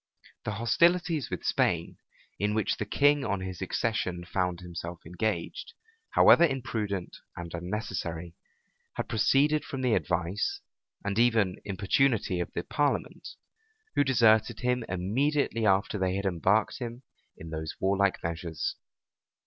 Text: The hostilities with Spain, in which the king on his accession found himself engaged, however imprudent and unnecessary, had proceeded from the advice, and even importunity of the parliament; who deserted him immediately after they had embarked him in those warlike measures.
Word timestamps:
The 0.45 0.53
hostilities 0.53 1.29
with 1.29 1.43
Spain, 1.45 1.99
in 2.39 2.55
which 2.55 2.77
the 2.77 2.87
king 2.87 3.23
on 3.23 3.41
his 3.41 3.61
accession 3.61 4.25
found 4.25 4.59
himself 4.61 4.99
engaged, 5.05 5.73
however 6.13 6.43
imprudent 6.43 7.17
and 7.37 7.53
unnecessary, 7.53 8.33
had 8.95 9.07
proceeded 9.07 9.63
from 9.63 9.81
the 9.83 9.93
advice, 9.93 10.59
and 11.05 11.19
even 11.19 11.61
importunity 11.65 12.39
of 12.39 12.51
the 12.53 12.63
parliament; 12.63 13.27
who 13.93 14.03
deserted 14.03 14.61
him 14.61 14.83
immediately 14.89 15.67
after 15.67 15.99
they 15.99 16.15
had 16.15 16.25
embarked 16.25 16.79
him 16.79 17.03
in 17.37 17.51
those 17.51 17.75
warlike 17.79 18.23
measures. 18.23 18.77